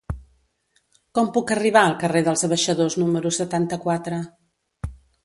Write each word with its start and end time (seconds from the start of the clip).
Com 1.19 1.27
puc 1.35 1.53
arribar 1.55 1.83
al 1.89 1.93
carrer 2.05 2.23
dels 2.29 2.45
Abaixadors 2.47 2.97
número 3.03 3.33
setanta-quatre? 3.39 4.23